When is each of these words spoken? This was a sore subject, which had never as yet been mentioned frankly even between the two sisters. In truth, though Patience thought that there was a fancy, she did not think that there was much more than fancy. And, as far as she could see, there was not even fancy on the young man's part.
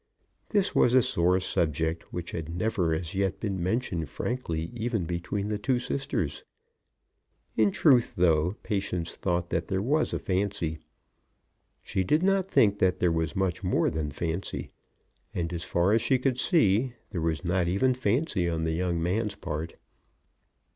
This 0.49 0.73
was 0.73 0.95
a 0.95 1.03
sore 1.03 1.39
subject, 1.39 2.11
which 2.11 2.31
had 2.31 2.49
never 2.49 2.91
as 2.91 3.13
yet 3.13 3.39
been 3.39 3.61
mentioned 3.61 4.09
frankly 4.09 4.61
even 4.73 5.05
between 5.05 5.49
the 5.49 5.59
two 5.59 5.77
sisters. 5.77 6.43
In 7.55 7.69
truth, 7.69 8.15
though 8.15 8.55
Patience 8.63 9.15
thought 9.15 9.51
that 9.51 9.67
there 9.67 9.79
was 9.79 10.11
a 10.11 10.17
fancy, 10.17 10.79
she 11.83 12.03
did 12.03 12.23
not 12.23 12.47
think 12.47 12.79
that 12.79 12.99
there 12.99 13.11
was 13.11 13.35
much 13.35 13.63
more 13.63 13.91
than 13.91 14.09
fancy. 14.09 14.71
And, 15.35 15.53
as 15.53 15.63
far 15.63 15.91
as 15.93 16.01
she 16.01 16.17
could 16.17 16.39
see, 16.39 16.93
there 17.11 17.21
was 17.21 17.45
not 17.45 17.67
even 17.67 17.93
fancy 17.93 18.49
on 18.49 18.63
the 18.63 18.73
young 18.73 19.03
man's 19.03 19.35
part. 19.35 19.75